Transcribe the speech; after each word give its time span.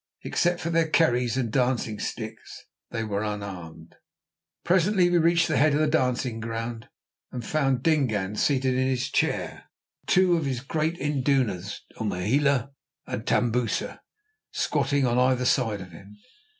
Except 0.23 0.59
for 0.59 0.71
their 0.71 0.87
kerries 0.87 1.37
and 1.37 1.51
dancing 1.51 1.99
sticks 1.99 2.65
they 2.89 3.03
were 3.03 3.21
unarmed. 3.21 3.97
Presently 4.63 5.11
we 5.11 5.19
reached 5.19 5.47
the 5.47 5.57
head 5.57 5.75
of 5.75 5.79
the 5.79 5.85
dancing 5.85 6.39
ground, 6.39 6.89
and 7.31 7.45
found 7.45 7.83
Dingaan 7.83 8.35
seated 8.35 8.73
in 8.73 8.87
his 8.87 9.11
chair 9.11 9.65
with 10.01 10.07
two 10.09 10.35
of 10.37 10.45
his 10.47 10.61
great 10.61 10.97
indunas, 10.99 11.81
Umhlela 11.99 12.71
and 13.05 13.27
Tambusa, 13.27 14.01
squatting 14.49 15.05
on 15.05 15.19
either 15.19 15.45
side 15.45 15.81
of 15.81 15.91
him. 15.91 16.17